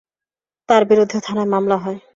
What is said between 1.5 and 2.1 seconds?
মামলা হয়।